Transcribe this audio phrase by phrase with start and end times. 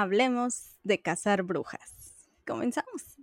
[0.00, 1.92] hablemos de cazar brujas.
[2.46, 3.18] Comenzamos.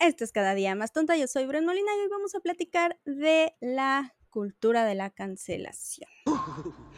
[0.00, 1.16] Esto es cada día más tonta.
[1.16, 6.10] Yo soy Bren Molina y hoy vamos a platicar de la cultura de la cancelación.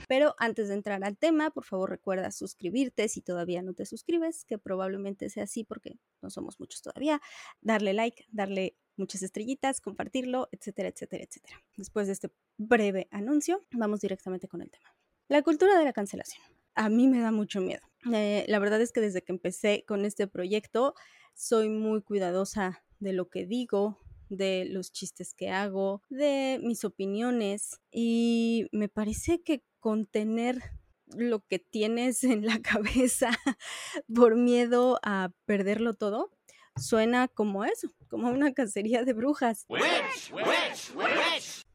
[0.09, 4.45] Pero antes de entrar al tema, por favor recuerda suscribirte si todavía no te suscribes,
[4.45, 7.21] que probablemente sea así porque no somos muchos todavía.
[7.61, 11.63] Darle like, darle muchas estrellitas, compartirlo, etcétera, etcétera, etcétera.
[11.77, 14.95] Después de este breve anuncio, vamos directamente con el tema.
[15.29, 16.43] La cultura de la cancelación.
[16.75, 17.83] A mí me da mucho miedo.
[18.13, 20.95] Eh, la verdad es que desde que empecé con este proyecto,
[21.35, 27.81] soy muy cuidadosa de lo que digo, de los chistes que hago, de mis opiniones
[27.91, 30.63] y me parece que contener
[31.17, 33.31] lo que tienes en la cabeza
[34.15, 36.38] por miedo a perderlo todo
[36.81, 39.67] suena como eso, como una cacería de brujas.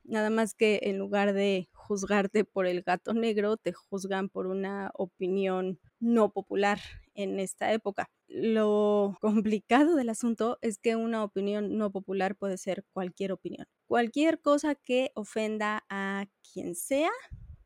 [0.04, 4.92] Nada más que en lugar de juzgarte por el gato negro, te juzgan por una
[4.96, 6.80] opinión no popular
[7.16, 8.10] en esta época.
[8.28, 13.68] Lo complicado del asunto es que una opinión no popular puede ser cualquier opinión.
[13.88, 17.12] Cualquier cosa que ofenda a quien sea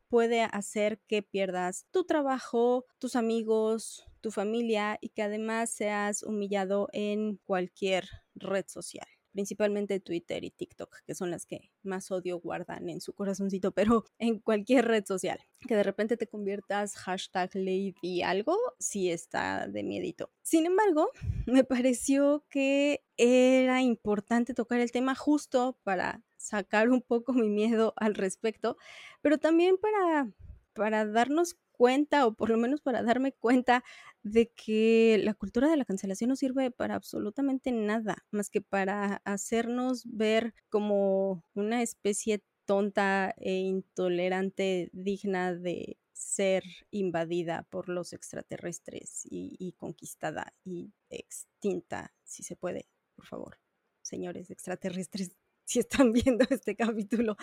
[0.10, 6.90] puede hacer que pierdas tu trabajo, tus amigos, tu familia y que además seas humillado
[6.94, 12.90] en cualquier red social principalmente Twitter y TikTok, que son las que más odio guardan
[12.90, 18.24] en su corazoncito, pero en cualquier red social, que de repente te conviertas hashtag lady
[18.24, 20.32] algo, sí está de miedito.
[20.42, 21.12] Sin embargo,
[21.46, 27.94] me pareció que era importante tocar el tema justo para sacar un poco mi miedo
[27.96, 28.76] al respecto,
[29.22, 30.32] pero también para,
[30.74, 33.84] para darnos cuenta, o por lo menos para darme cuenta
[34.24, 39.22] de que la cultura de la cancelación no sirve para absolutamente nada, más que para
[39.24, 49.22] hacernos ver como una especie tonta e intolerante digna de ser invadida por los extraterrestres
[49.24, 53.60] y, conquistada y extinta, si se puede, por favor,
[54.02, 55.32] señores extraterrestres,
[55.66, 57.38] si están viendo este capítulo.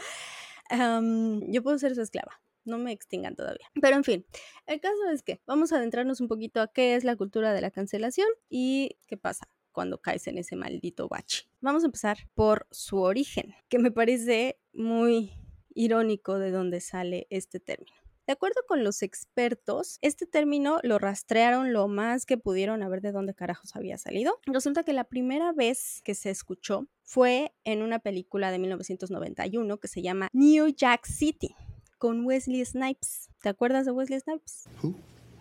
[0.71, 3.67] yo puedo ser su esclava, no me extingan todavía.
[3.81, 4.27] Pero en fin,
[4.67, 7.61] el caso es que vamos a adentrarnos un poquito a qué es la cultura de
[7.61, 11.49] la cancelación y qué pasa cuando caes en ese maldito bache.
[11.61, 15.33] Vamos a empezar por su origen, que me parece muy
[15.75, 17.97] irónico de dónde sale este término.
[18.27, 23.03] De acuerdo con los expertos, este término lo rastrearon lo más que pudieron a ver
[23.03, 24.39] de dónde carajos había salido.
[24.47, 29.89] Resulta que la primera vez que se escuchó fue en una película de 1991 que
[29.89, 31.55] se llama New Jack City
[32.05, 33.31] con Wesley Snipes.
[33.41, 34.65] ¿Te acuerdas de Wesley Snipes?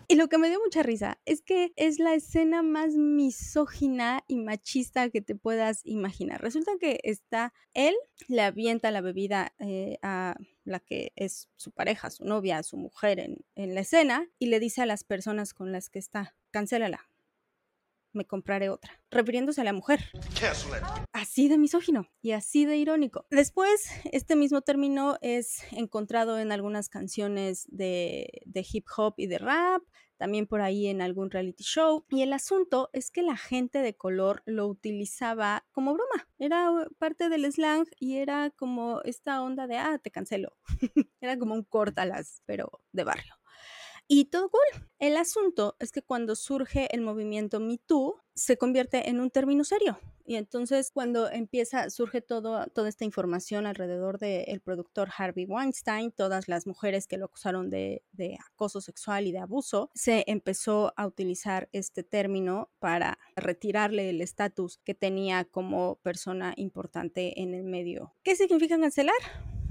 [0.08, 4.36] Y lo que me dio mucha risa es que es la escena más misógina y
[4.36, 6.40] machista que te puedas imaginar.
[6.40, 7.94] Resulta que está él,
[8.28, 13.20] le avienta la bebida eh, a la que es su pareja, su novia, su mujer
[13.20, 17.10] en, en la escena y le dice a las personas con las que está, cancélala,
[18.14, 20.00] me compraré otra, refiriéndose a la mujer.
[21.12, 23.26] Así de misógino y así de irónico.
[23.30, 29.38] Después, este mismo término es encontrado en algunas canciones de, de hip hop y de
[29.38, 29.82] rap,
[30.16, 32.04] también por ahí en algún reality show.
[32.08, 36.28] Y el asunto es que la gente de color lo utilizaba como broma.
[36.38, 40.56] Era parte del slang y era como esta onda de, ah, te cancelo.
[41.20, 43.34] era como un córtalas, pero de barrio.
[44.06, 44.88] Y todo cool.
[44.98, 49.64] El asunto es que cuando surge el movimiento Me Too, se convierte en un término
[49.64, 49.98] serio.
[50.26, 56.66] Y entonces cuando empieza, surge toda esta información alrededor del productor Harvey Weinstein, todas las
[56.66, 61.68] mujeres que lo acusaron de, de acoso sexual y de abuso, se empezó a utilizar
[61.72, 68.14] este término para retirarle el estatus que tenía como persona importante en el medio.
[68.22, 69.14] ¿Qué significa cancelar?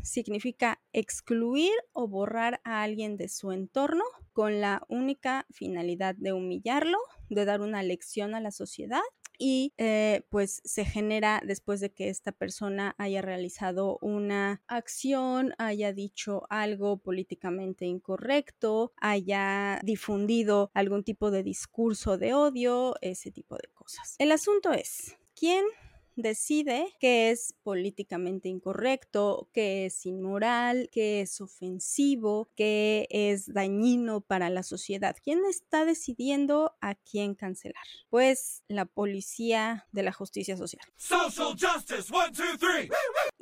[0.04, 4.04] Significa excluir o borrar a alguien de su entorno
[4.34, 6.98] con la única finalidad de humillarlo,
[7.30, 9.02] de dar una lección a la sociedad
[9.38, 15.92] y eh, pues se genera después de que esta persona haya realizado una acción, haya
[15.92, 23.68] dicho algo políticamente incorrecto, haya difundido algún tipo de discurso de odio, ese tipo de
[23.74, 24.16] cosas.
[24.20, 25.66] El asunto es, ¿quién
[26.16, 34.50] decide qué es políticamente incorrecto, qué es inmoral, qué es ofensivo, qué es dañino para
[34.50, 35.16] la sociedad.
[35.24, 37.84] ¿Quién está decidiendo a quién cancelar?
[38.10, 40.86] Pues la policía de la justicia social.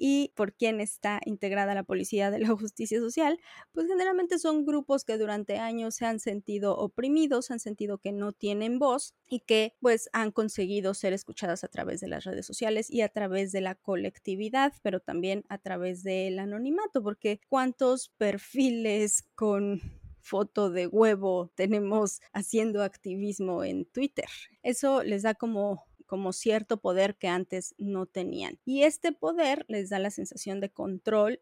[0.04, 3.40] Y por quién está integrada la Policía de la Justicia Social,
[3.72, 8.34] pues generalmente son grupos que durante años se han sentido oprimidos, han sentido que no
[8.34, 12.90] tienen voz y que pues han conseguido ser escuchadas a través de las redes sociales
[12.90, 19.24] y a través de la colectividad, pero también a través del anonimato, porque cuántos perfiles
[19.36, 19.82] con
[20.20, 24.30] foto de huevo tenemos haciendo activismo en Twitter.
[24.64, 28.60] Eso les da como como cierto poder que antes no tenían.
[28.66, 31.40] Y este poder les da la sensación de control,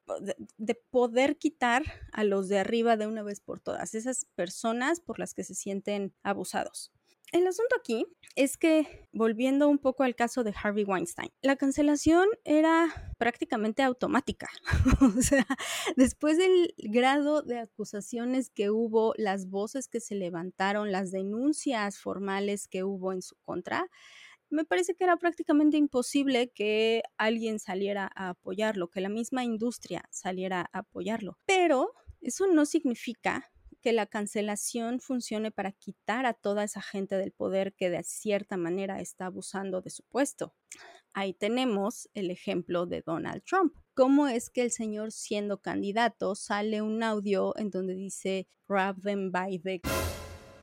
[0.60, 1.82] de, poder quitar
[2.12, 5.56] a los de arriba de una vez por todas, esas personas por las que se
[5.56, 6.92] sienten abusados.
[7.32, 8.06] El asunto aquí
[8.36, 14.50] es que, volviendo un poco al caso de Harvey Weinstein, la cancelación era prácticamente automática.
[15.02, 15.48] o sea,
[15.96, 22.68] después del grado de acusaciones que hubo, las voces que se levantaron, las denuncias formales
[22.68, 23.90] que hubo en su contra,
[24.50, 30.04] me parece que era prácticamente imposible que alguien saliera a apoyarlo, que la misma industria
[30.12, 31.38] saliera a apoyarlo.
[31.46, 33.52] Pero eso no significa
[33.82, 38.58] que la cancelación funcione para quitar a toda esa gente del poder que de cierta
[38.58, 40.54] manera está abusando de su puesto.
[41.14, 43.74] Ahí tenemos el ejemplo de Donald Trump.
[43.94, 49.32] ¿Cómo es que el señor siendo candidato sale un audio en donde dice grab them
[49.32, 49.82] by the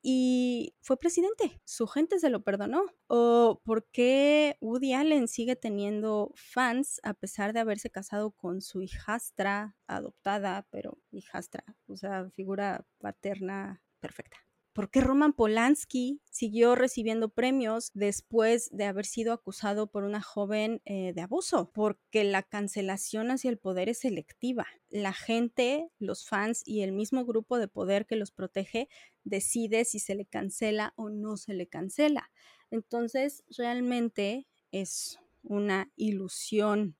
[0.09, 1.61] y fue presidente.
[1.65, 2.85] Su gente se lo perdonó.
[3.09, 8.83] ¿O por qué Woody Allen sigue teniendo fans a pesar de haberse casado con su
[8.83, 14.46] hijastra adoptada, pero hijastra, o sea, figura paterna perfecta?
[14.77, 20.83] ¿Por qué Roman Polanski siguió recibiendo premios después de haber sido acusado por una joven
[20.85, 21.73] eh, de abuso?
[21.73, 24.67] Porque la cancelación hacia el poder es selectiva.
[24.91, 28.91] La gente, los fans y el mismo grupo de poder que los protege
[29.25, 32.31] decide si se le cancela o no se le cancela.
[32.71, 36.97] Entonces, realmente es una ilusión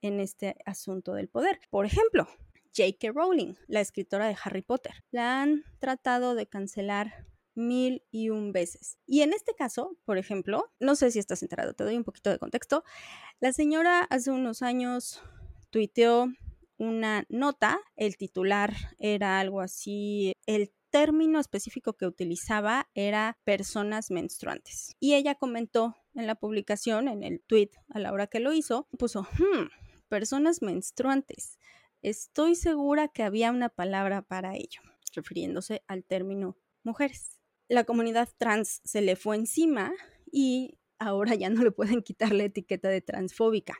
[0.00, 1.58] en este asunto del poder.
[1.70, 2.28] Por ejemplo,
[2.76, 3.12] J.K.
[3.12, 4.92] Rowling, la escritora de Harry Potter.
[5.10, 8.98] La han tratado de cancelar mil y un veces.
[9.06, 12.30] Y en este caso, por ejemplo, no sé si estás enterado, te doy un poquito
[12.30, 12.84] de contexto.
[13.40, 15.22] La señora hace unos años
[15.70, 16.28] tuiteó
[16.78, 24.94] una nota, el titular era algo así, el término específico que utilizaba era personas menstruantes.
[25.00, 28.88] Y ella comentó en la publicación, en el tweet a la hora que lo hizo,
[28.98, 29.68] puso, hmm,
[30.08, 31.58] personas menstruantes.
[32.02, 34.80] Estoy segura que había una palabra para ello,
[35.14, 37.38] refiriéndose al término mujeres.
[37.68, 39.92] La comunidad trans se le fue encima
[40.32, 43.78] y ahora ya no le pueden quitar la etiqueta de transfóbica.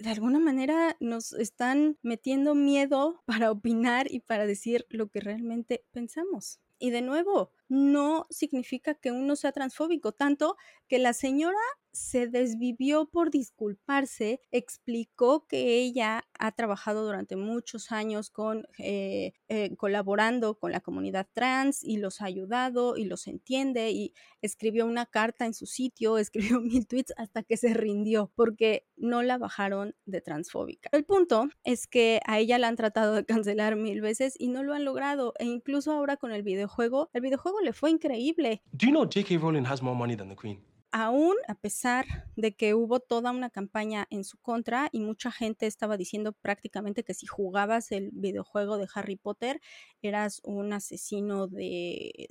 [0.00, 5.84] De alguna manera nos están metiendo miedo para opinar y para decir lo que realmente
[5.92, 6.58] pensamos.
[6.80, 10.56] Y de nuevo, no significa que uno sea transfóbico, tanto
[10.88, 11.58] que la señora
[11.92, 19.76] se desvivió por disculparse, explicó que ella ha trabajado durante muchos años con, eh, eh,
[19.76, 25.06] colaborando con la comunidad trans y los ha ayudado y los entiende y escribió una
[25.06, 26.18] carta en su sitio,
[26.58, 30.90] escribió mil tweets hasta que se rindió porque no la bajaron de transfóbica.
[30.92, 34.62] El punto es que a ella la han tratado de cancelar mil veces y no
[34.62, 38.62] lo han logrado e incluso ahora con el videojuego, el videojuego le fue increíble.
[38.72, 39.38] Do you know J.K.
[39.38, 40.69] Rowling has more money than the Queen?
[40.92, 42.06] Aún a pesar
[42.36, 47.04] de que hubo toda una campaña en su contra y mucha gente estaba diciendo prácticamente
[47.04, 49.60] que si jugabas el videojuego de Harry Potter
[50.02, 52.30] eras un asesino de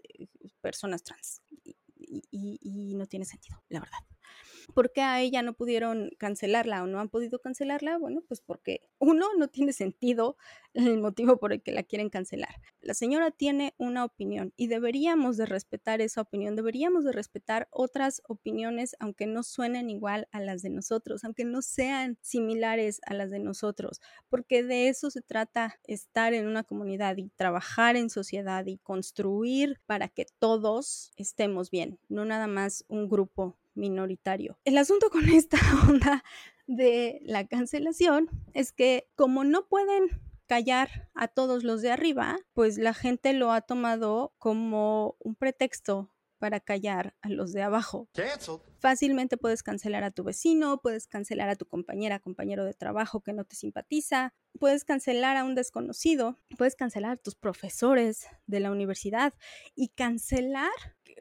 [0.62, 1.42] personas trans.
[2.32, 4.00] Y, no tiene sentido, la verdad.
[4.74, 7.98] ¿Por qué a ella no pudieron cancelarla o no han podido cancelarla?
[7.98, 10.38] Bueno, pues porque uno no tiene sentido
[10.74, 12.56] el motivo por el que la quieren cancelar.
[12.82, 18.22] La señora tiene una opinión y deberíamos de respetar esa opinión, deberíamos de respetar otras
[18.28, 23.32] opiniones aunque no suenen igual a las de nosotros, aunque no sean similares a las
[23.32, 28.66] de nosotros, porque de eso se trata estar en una comunidad y trabajar en sociedad
[28.66, 34.58] y construir para que todos estemos bien, no nada más un grupo minoritario.
[34.66, 35.58] El asunto con esta
[35.88, 36.24] onda
[36.68, 40.10] de la cancelación es que como no pueden
[40.46, 46.10] callar a todos los de arriba, pues la gente lo ha tomado como un pretexto
[46.40, 48.10] para callar a los de abajo.
[48.80, 53.34] Fácilmente puedes cancelar a tu vecino, puedes cancelar a tu compañera, compañero de trabajo que
[53.34, 58.72] no te simpatiza, puedes cancelar a un desconocido, puedes cancelar a tus profesores de la
[58.72, 59.34] universidad.
[59.76, 60.72] Y cancelar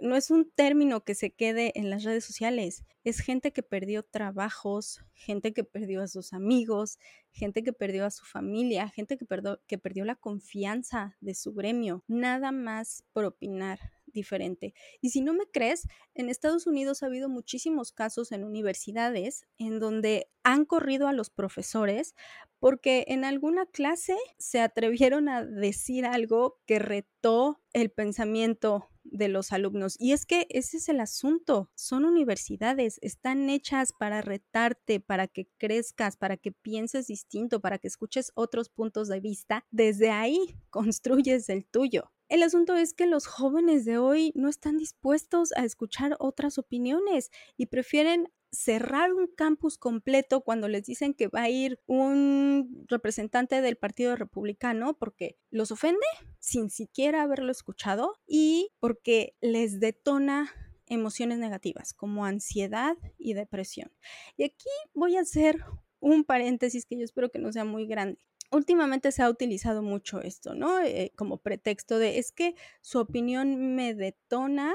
[0.00, 4.02] no es un término que se quede en las redes sociales, es gente que perdió
[4.02, 6.98] trabajos, gente que perdió a sus amigos,
[7.30, 11.54] gente que perdió a su familia, gente que, perdió, que perdió la confianza de su
[11.54, 13.78] gremio, nada más por opinar
[14.18, 14.74] diferente.
[15.00, 19.78] Y si no me crees, en Estados Unidos ha habido muchísimos casos en universidades en
[19.78, 22.14] donde han corrido a los profesores
[22.58, 29.52] porque en alguna clase se atrevieron a decir algo que retó el pensamiento de los
[29.52, 29.96] alumnos.
[29.98, 31.70] Y es que ese es el asunto.
[31.74, 37.88] Son universidades, están hechas para retarte, para que crezcas, para que pienses distinto, para que
[37.88, 39.64] escuches otros puntos de vista.
[39.70, 42.10] Desde ahí construyes el tuyo.
[42.28, 47.30] El asunto es que los jóvenes de hoy no están dispuestos a escuchar otras opiniones
[47.56, 53.60] y prefieren cerrar un campus completo cuando les dicen que va a ir un representante
[53.60, 56.06] del Partido Republicano porque los ofende
[56.38, 60.50] sin siquiera haberlo escuchado y porque les detona
[60.86, 63.90] emociones negativas como ansiedad y depresión.
[64.36, 65.62] Y aquí voy a hacer
[66.00, 68.18] un paréntesis que yo espero que no sea muy grande.
[68.50, 70.80] Últimamente se ha utilizado mucho esto, ¿no?
[70.80, 74.74] Eh, como pretexto de es que su opinión me detona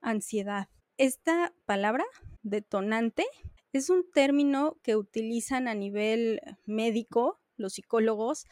[0.00, 0.68] ansiedad.
[0.96, 2.04] Esta palabra
[2.42, 3.26] detonante
[3.72, 8.46] es un término que utilizan a nivel médico los psicólogos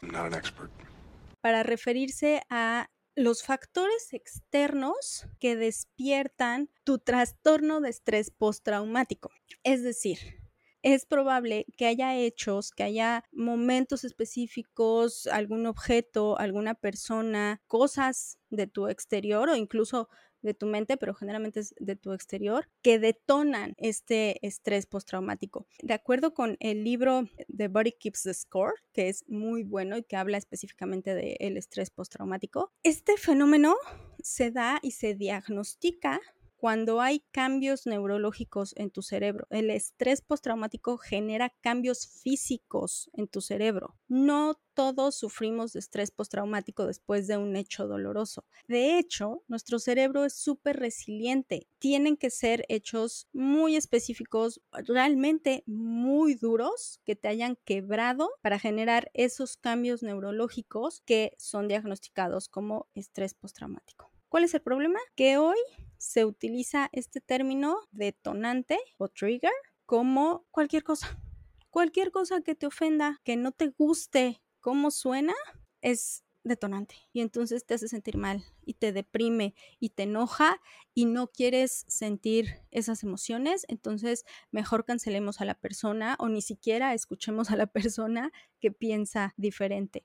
[1.41, 9.31] para referirse a los factores externos que despiertan tu trastorno de estrés postraumático.
[9.63, 10.38] Es decir,
[10.81, 18.67] es probable que haya hechos, que haya momentos específicos, algún objeto, alguna persona, cosas de
[18.67, 20.09] tu exterior o incluso
[20.41, 25.67] de tu mente, pero generalmente es de tu exterior, que detonan este estrés postraumático.
[25.81, 27.23] De acuerdo con el libro
[27.55, 31.89] The Body Keeps the Score, que es muy bueno y que habla específicamente del estrés
[31.89, 33.75] postraumático, este fenómeno
[34.19, 36.19] se da y se diagnostica
[36.59, 39.47] cuando hay cambios neurológicos en tu cerebro.
[39.49, 43.95] El estrés postraumático genera cambios físicos en tu cerebro.
[44.09, 48.43] No todos sufrimos de estrés postraumático después de un hecho doloroso.
[48.67, 51.69] De hecho, nuestro cerebro es súper resiliente.
[51.79, 59.11] Tienen que ser hechos muy específicos, realmente muy duros, que te hayan quebrado para generar
[59.13, 64.11] esos cambios neurológicos que son diagnosticados como estrés postraumático.
[64.27, 64.99] ¿Cuál es el problema?
[65.15, 65.57] Que hoy
[65.99, 69.51] se utiliza este término detonante o trigger
[69.85, 71.19] como cualquier cosa.
[71.69, 75.35] Cualquier cosa que te ofenda, que no te guste cómo suena,
[75.81, 80.61] es detonante y entonces te hace sentir mal y te deprime y te enoja
[80.93, 86.93] y no quieres sentir esas emociones, entonces mejor cancelemos a la persona o ni siquiera
[86.93, 90.03] escuchemos a la persona que piensa diferente.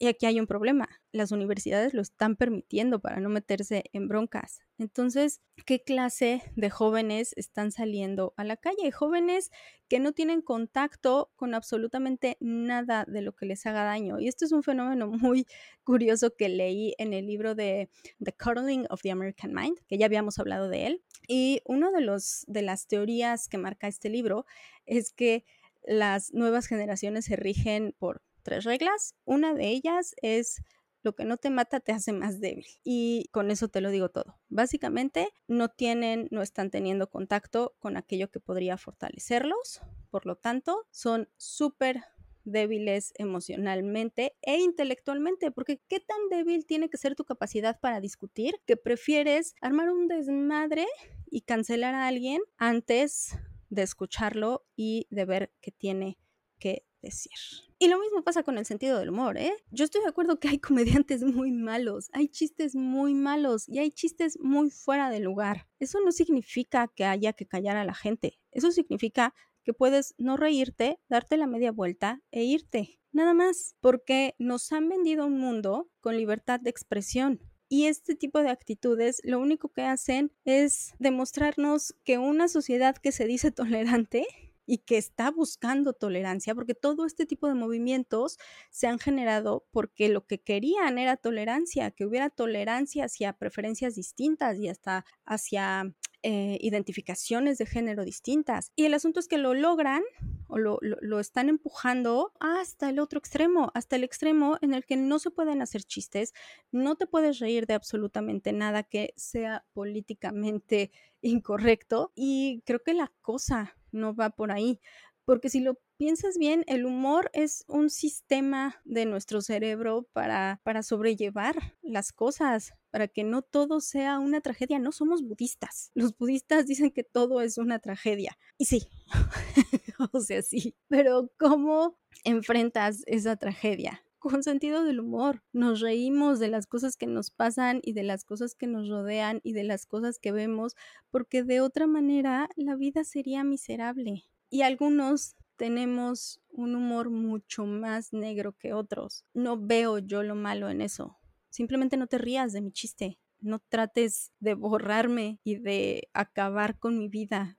[0.00, 0.88] Y aquí hay un problema.
[1.10, 4.60] Las universidades lo están permitiendo para no meterse en broncas.
[4.78, 8.92] Entonces, ¿qué clase de jóvenes están saliendo a la calle?
[8.92, 9.50] Jóvenes
[9.88, 14.20] que no tienen contacto con absolutamente nada de lo que les haga daño.
[14.20, 15.46] Y esto es un fenómeno muy
[15.82, 17.90] curioso que leí en el libro de
[18.22, 21.02] The Cuddling of the American Mind, que ya habíamos hablado de él.
[21.26, 24.46] Y una de, los, de las teorías que marca este libro
[24.86, 25.44] es que
[25.82, 29.14] las nuevas generaciones se rigen por tres reglas.
[29.26, 30.62] Una de ellas es
[31.02, 32.66] lo que no te mata te hace más débil.
[32.82, 34.38] Y con eso te lo digo todo.
[34.48, 39.82] Básicamente no tienen, no están teniendo contacto con aquello que podría fortalecerlos.
[40.10, 42.02] Por lo tanto, son súper
[42.44, 48.54] débiles emocionalmente e intelectualmente, porque qué tan débil tiene que ser tu capacidad para discutir
[48.64, 50.86] que prefieres armar un desmadre
[51.30, 53.36] y cancelar a alguien antes
[53.68, 56.18] de escucharlo y de ver qué tiene
[56.58, 57.32] que decir.
[57.78, 59.52] Y lo mismo pasa con el sentido del humor, ¿eh?
[59.70, 60.58] Yo estoy de acuerdo que hay
[61.04, 65.68] comediantes muy malos, hay chistes muy malos y hay chistes muy fuera de lugar.
[65.78, 68.40] Eso no significa que haya que callar a la gente.
[68.50, 72.98] Eso significa que puedes no reírte, darte la media vuelta e irte.
[73.12, 77.40] Nada más, porque nos han vendido un mundo con libertad de expresión.
[77.68, 83.12] Y este tipo de actitudes lo único que hacen es demostrarnos que una sociedad que
[83.12, 84.26] se dice tolerante
[84.68, 88.38] y que está buscando tolerancia, porque todo este tipo de movimientos
[88.70, 94.58] se han generado porque lo que querían era tolerancia, que hubiera tolerancia hacia preferencias distintas
[94.58, 98.70] y hasta hacia eh, identificaciones de género distintas.
[98.76, 100.02] Y el asunto es que lo logran
[100.48, 104.96] o lo, lo, están empujando hasta el otro extremo, hasta el extremo en el que
[104.96, 106.34] no se pueden hacer chistes,
[106.72, 110.90] no te puedes reír de absolutamente nada que sea políticamente
[111.22, 114.80] incorrecto y creo que la cosa no va por ahí.
[115.24, 120.82] Porque si lo piensas bien, el humor es un sistema de nuestro cerebro para, para
[120.82, 124.78] sobrellevar las cosas, para que no todo sea una tragedia.
[124.78, 125.90] No somos budistas.
[125.94, 128.38] Los budistas dicen que todo es una tragedia.
[128.56, 128.88] Y sí,
[130.12, 130.74] o sea, sí.
[130.88, 134.02] Pero ¿cómo enfrentas esa tragedia?
[134.18, 135.42] Con sentido del humor.
[135.52, 139.40] Nos reímos de las cosas que nos pasan y de las cosas que nos rodean
[139.42, 140.76] y de las cosas que vemos,
[141.10, 144.24] porque de otra manera la vida sería miserable.
[144.50, 149.24] Y algunos tenemos un humor mucho más negro que otros.
[149.34, 151.18] No veo yo lo malo en eso.
[151.50, 153.18] Simplemente no te rías de mi chiste.
[153.40, 157.56] No trates de borrarme y de acabar con mi vida.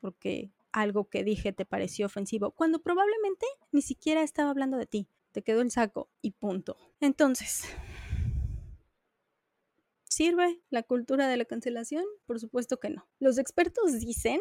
[0.00, 5.08] Porque algo que dije te pareció ofensivo, cuando probablemente ni siquiera estaba hablando de ti.
[5.32, 6.76] Te quedó el saco y punto.
[7.00, 7.64] Entonces,
[10.04, 12.04] ¿sirve la cultura de la cancelación?
[12.26, 13.08] Por supuesto que no.
[13.18, 14.38] Los expertos dicen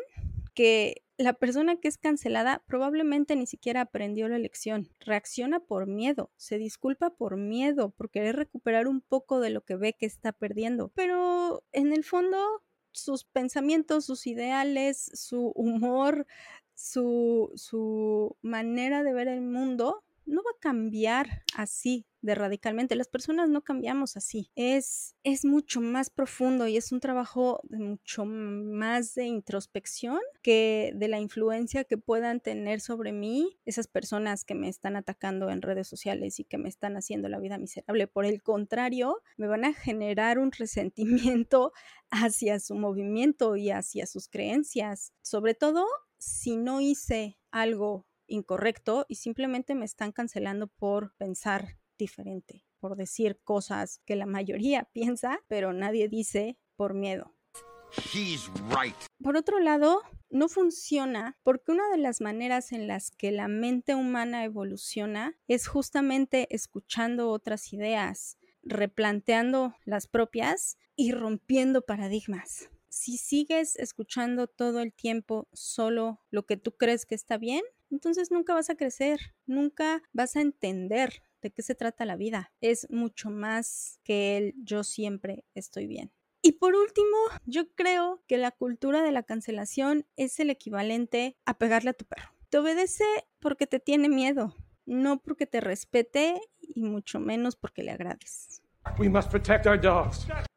[0.53, 6.31] que la persona que es cancelada probablemente ni siquiera aprendió la lección, reacciona por miedo,
[6.35, 10.33] se disculpa por miedo, por querer recuperar un poco de lo que ve que está
[10.33, 12.61] perdiendo, pero en el fondo
[12.95, 16.25] sus pensamientos, sus ideales, su humor,
[16.73, 22.95] su, su manera de ver el mundo no va a cambiar así de radicalmente.
[22.95, 24.51] Las personas no cambiamos así.
[24.55, 30.91] Es, es mucho más profundo y es un trabajo de mucho más de introspección que
[30.95, 35.61] de la influencia que puedan tener sobre mí esas personas que me están atacando en
[35.61, 38.07] redes sociales y que me están haciendo la vida miserable.
[38.07, 41.71] Por el contrario, me van a generar un resentimiento
[42.09, 45.13] hacia su movimiento y hacia sus creencias.
[45.21, 45.85] Sobre todo
[46.17, 53.39] si no hice algo incorrecto y simplemente me están cancelando por pensar diferente, por decir
[53.43, 57.35] cosas que la mayoría piensa, pero nadie dice por miedo.
[59.23, 63.95] Por otro lado, no funciona porque una de las maneras en las que la mente
[63.95, 72.69] humana evoluciona es justamente escuchando otras ideas, replanteando las propias y rompiendo paradigmas.
[72.89, 77.61] Si sigues escuchando todo el tiempo solo lo que tú crees que está bien,
[77.91, 82.51] entonces nunca vas a crecer, nunca vas a entender de qué se trata la vida.
[82.59, 86.11] Es mucho más que el yo siempre estoy bien.
[86.41, 91.57] Y por último, yo creo que la cultura de la cancelación es el equivalente a
[91.59, 92.29] pegarle a tu perro.
[92.49, 93.03] Te obedece
[93.39, 94.55] porque te tiene miedo,
[94.87, 98.63] no porque te respete y mucho menos porque le agrades.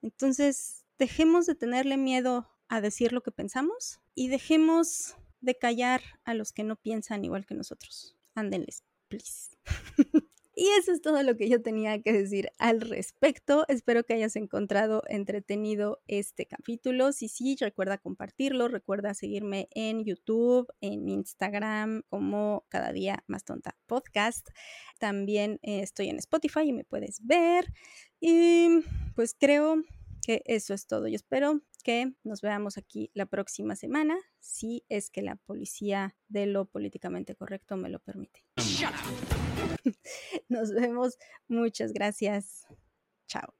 [0.00, 6.32] Entonces, dejemos de tenerle miedo a decir lo que pensamos y dejemos de callar a
[6.32, 8.16] los que no piensan igual que nosotros.
[8.34, 9.56] Ándenles, please.
[10.60, 13.64] Y eso es todo lo que yo tenía que decir al respecto.
[13.68, 17.12] Espero que hayas encontrado entretenido este capítulo.
[17.12, 23.76] Si sí, recuerda compartirlo, recuerda seguirme en YouTube, en Instagram como cada día más tonta
[23.86, 24.48] podcast.
[24.98, 27.72] También eh, estoy en Spotify y me puedes ver.
[28.18, 28.80] Y
[29.14, 29.84] pues creo
[30.26, 31.06] que eso es todo.
[31.06, 36.46] Yo espero que nos veamos aquí la próxima semana, si es que la policía de
[36.46, 38.44] lo políticamente correcto me lo permite.
[40.48, 41.18] Nos vemos.
[41.48, 42.66] Muchas gracias.
[43.26, 43.57] Chao.